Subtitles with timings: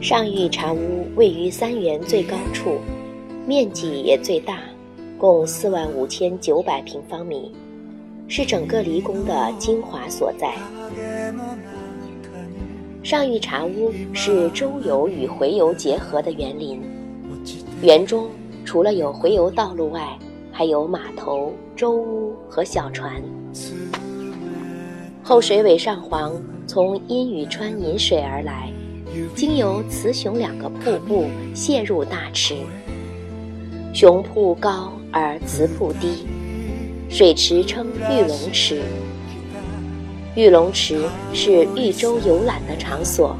[0.00, 2.78] 上玉茶屋位于三元最高处，
[3.46, 4.60] 面积也最大，
[5.18, 7.52] 共四万五千九百平方米，
[8.26, 10.54] 是整个离宫的精华所在。
[13.02, 16.80] 上玉茶屋是周游与回游结合的园林，
[17.82, 18.26] 园中
[18.64, 20.18] 除了有回游道路外，
[20.50, 23.22] 还有码头、舟屋和小船。
[25.22, 26.32] 后水尾上皇
[26.66, 28.72] 从阴雨川引水而来。
[29.34, 32.54] 经由雌雄两个瀑布泻入大池，
[33.92, 36.26] 雄瀑高而雌瀑低，
[37.08, 38.82] 水池称玉龙池。
[40.36, 41.02] 玉龙池
[41.32, 43.36] 是玉舟游览的场所，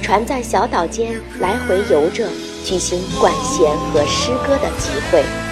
[0.00, 2.28] 船在小岛间来回游着，
[2.64, 5.43] 举行管弦和诗歌的集会。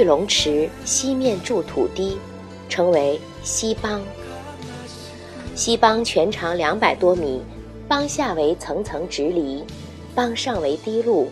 [0.00, 2.16] 玉龙池西面筑土堤，
[2.70, 4.00] 称为西浜。
[5.54, 7.42] 西浜全长两百多米，
[7.86, 9.62] 浜下为层层直篱，
[10.14, 11.30] 浜上为堤路。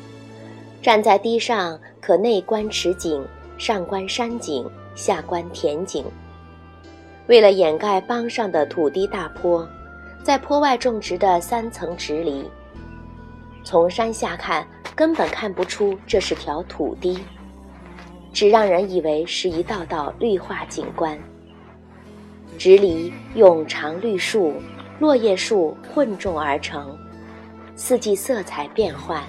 [0.82, 6.04] 站在堤上，可内观池景，上观山景，下观田景。
[7.26, 9.66] 为了掩盖浜上的土堤大坡，
[10.22, 12.44] 在坡外种植的三层直篱。
[13.64, 17.18] 从山下看，根本看不出这是条土堤。
[18.38, 21.18] 只让人以为是一道道绿化景观。
[22.56, 24.54] 直篱用常绿树、
[25.00, 26.96] 落叶树混种而成，
[27.74, 29.20] 四季色彩变换。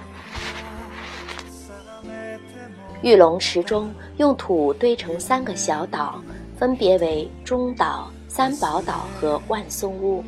[3.02, 6.22] 玉龙池中用土堆成三个小岛，
[6.56, 10.24] 分别为中岛、三宝岛和万松屋，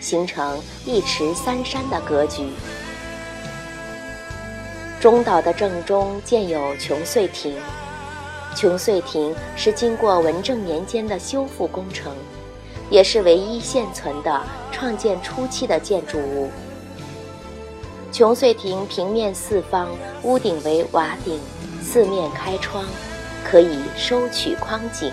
[0.00, 2.44] 形成一池三山的格局。
[5.04, 7.54] 中岛的正中建有琼穗亭，
[8.56, 12.10] 琼穗亭是经过文正年间的修复工程，
[12.88, 14.40] 也是唯一现存的
[14.72, 16.50] 创建初期的建筑物。
[18.10, 19.90] 琼穗亭平面四方，
[20.22, 21.38] 屋顶为瓦顶，
[21.82, 22.82] 四面开窗，
[23.44, 25.12] 可以收取框景。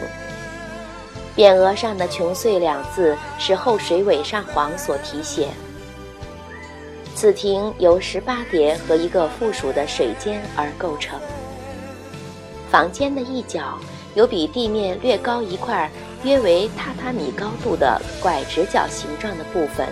[1.35, 5.49] 匾额上的“琼穗”两字是后水尾上皇所题写。
[7.21, 11.19] 此亭由十八叠和一个附属的水间而构成。
[12.71, 13.77] 房间的一角
[14.15, 15.87] 有比地面略高一块，
[16.23, 19.87] 约为榻榻米高度的拐直角形状的部分，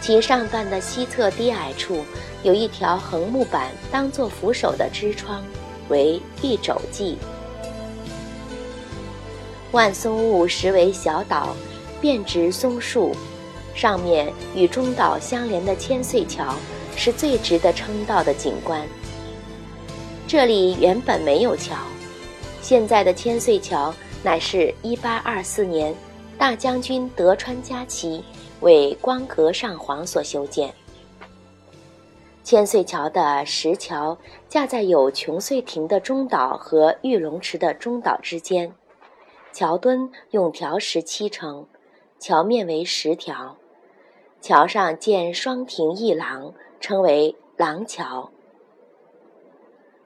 [0.00, 2.02] 其上段的西侧低矮处
[2.42, 5.44] 有一条横木板当做扶手的支窗，
[5.90, 7.18] 为玉肘记。
[9.72, 11.54] 万松坞实为小岛，
[12.00, 13.14] 遍植松树。
[13.74, 16.54] 上面与中岛相连的千岁桥
[16.96, 18.86] 是最值得称道的景观。
[20.26, 21.76] 这里原本没有桥，
[22.62, 25.94] 现在的千岁桥乃是一八二四年
[26.38, 28.24] 大将军德川家齐
[28.60, 30.72] 为光格上皇所修建。
[32.42, 34.16] 千岁桥的石桥
[34.48, 38.72] 架在有琼穗亭的中岛和玉龙池的中岛之间，
[39.52, 41.66] 桥墩用条石砌成，
[42.18, 43.56] 桥面为石条。
[44.44, 48.30] 桥上建双亭一廊，称为廊桥。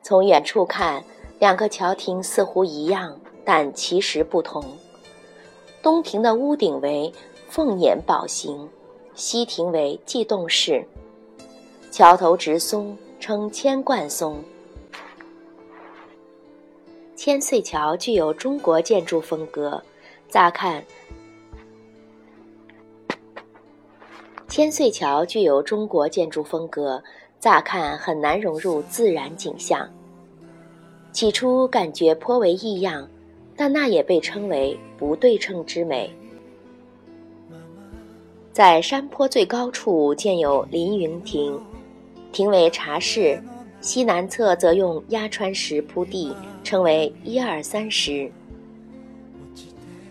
[0.01, 1.03] 从远处看，
[1.41, 4.65] 两个桥亭似乎一样，但其实不同。
[5.83, 7.13] 东亭的屋顶为
[7.49, 8.69] 凤眼宝形，
[9.17, 10.87] 西亭为悸动式。
[11.91, 14.41] 桥头植松，称千贯松。
[17.17, 19.83] 千岁桥具有中国建筑风格，
[20.29, 20.85] 乍看。
[24.49, 27.03] 千岁桥具有中国建筑风格，
[27.39, 29.87] 乍看很难融入自然景象。
[31.13, 33.07] 起初感觉颇为异样，
[33.55, 36.11] 但那也被称为不对称之美。
[38.51, 41.61] 在山坡最高处建有凌云亭，
[42.33, 43.41] 亭为茶室，
[43.83, 46.35] 西南侧则用压川石铺地，
[46.65, 48.33] 称为一二三石。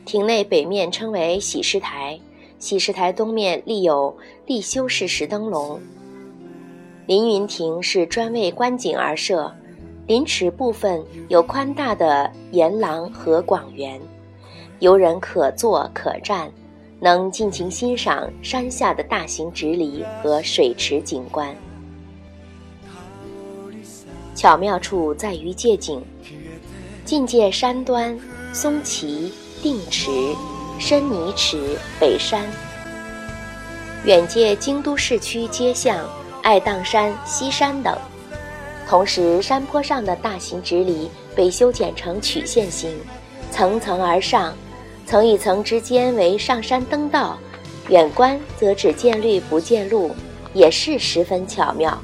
[0.05, 2.17] 亭内北面称为喜事台。
[2.59, 4.15] 喜石台东面立有
[4.45, 5.79] 立修式石灯笼。
[7.05, 9.53] 凌云亭是专为观景而设，
[10.07, 14.01] 临池部分有宽大的檐廊和广园，
[14.79, 16.51] 游人可坐可站，
[16.99, 21.55] 能尽情欣赏山下的大型直篱和水池景观。
[24.35, 26.03] 巧妙处在于借景，
[27.05, 28.19] 近借山端
[28.51, 29.31] 松崎
[29.61, 30.09] 定池。
[30.79, 32.45] 深泥池、北山，
[34.05, 36.07] 远借京都市区街巷、
[36.43, 37.97] 爱宕山、西山等，
[38.87, 42.95] 同时，山坡上的大型直篱被修剪成曲线形，
[43.51, 44.55] 层层而上，
[45.05, 47.37] 层与层之间为上山登道，
[47.89, 50.11] 远观则只见绿不见路，
[50.53, 51.97] 也是十分巧妙。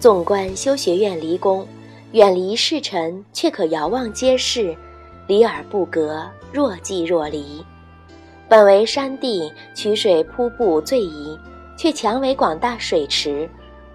[0.00, 1.64] 纵观修学院离宫，
[2.10, 4.76] 远离世尘，却可遥望街市，
[5.26, 7.64] 离而不隔，若即若离。
[8.48, 11.38] 本为山地，取水瀑布最宜，
[11.76, 13.48] 却强为广大水池。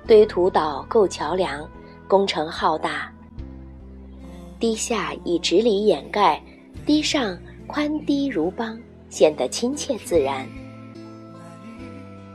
[0.08, 1.70] 堆土岛构桥梁，
[2.08, 3.12] 工程浩大。
[4.60, 6.42] 堤下以直篱掩盖，
[6.86, 7.38] 堤上
[7.68, 10.48] 宽低如邦，显得亲切自然。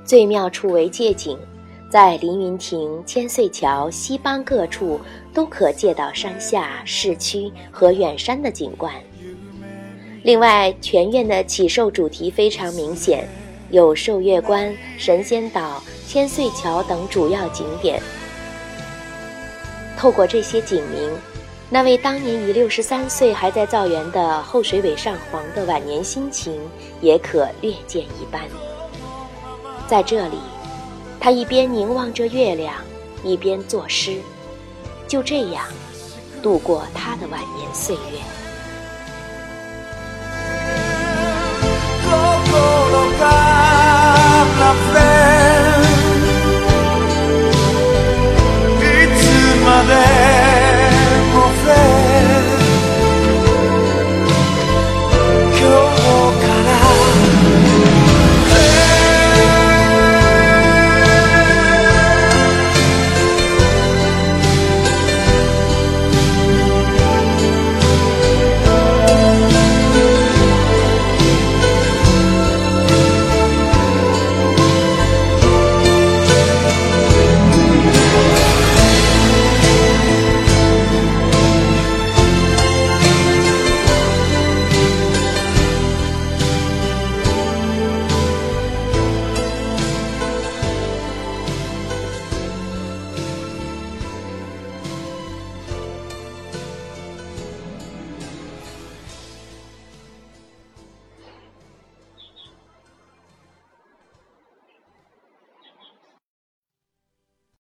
[0.05, 1.39] 最妙处为借景，
[1.93, 4.99] 在凌云亭、千岁桥、西浜各处
[5.35, 8.91] 都可借到山下、市区和远山的景观。
[10.23, 13.29] 另外，全院的起寿主题非常明显。
[13.69, 18.01] 有寿月观、神仙岛、千岁桥等主要景点。
[19.95, 21.11] 透过这些景名，
[21.69, 26.59] 那位当年已六十三岁还在造园的后水尾上皇的晚年心情，
[27.03, 28.41] 也可略见一斑。
[29.87, 30.39] 在这里，
[31.23, 32.75] 他一边凝望着月亮，
[33.23, 34.21] 一边作诗，
[35.07, 35.65] 就这样
[36.43, 38.42] 度过他的晚年岁月。